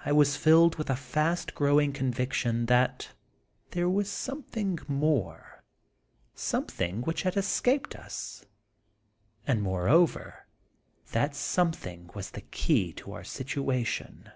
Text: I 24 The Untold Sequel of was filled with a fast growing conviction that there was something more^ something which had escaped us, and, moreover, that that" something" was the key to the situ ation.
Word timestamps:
I 0.00 0.10
24 0.10 0.10
The 0.10 0.10
Untold 0.10 0.10
Sequel 0.10 0.10
of 0.10 0.16
was 0.16 0.36
filled 0.36 0.74
with 0.74 0.90
a 0.90 0.96
fast 0.96 1.54
growing 1.54 1.92
conviction 1.92 2.66
that 2.66 3.10
there 3.70 3.88
was 3.88 4.10
something 4.10 4.74
more^ 4.88 5.60
something 6.34 7.02
which 7.02 7.22
had 7.22 7.36
escaped 7.36 7.94
us, 7.94 8.44
and, 9.46 9.62
moreover, 9.62 10.48
that 11.12 11.30
that" 11.30 11.34
something" 11.36 12.10
was 12.16 12.32
the 12.32 12.40
key 12.40 12.92
to 12.94 13.12
the 13.12 13.22
situ 13.22 13.70
ation. 13.70 14.32